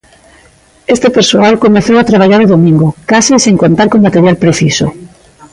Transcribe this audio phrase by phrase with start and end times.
[0.95, 4.87] Este persoal comezou a traballar o domingo, case sen contar co material preciso.